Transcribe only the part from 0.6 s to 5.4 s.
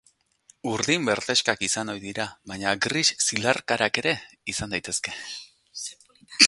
Urdin-berdexkak izan ohi dira, baina gris zilarkarak ere izan daitezke.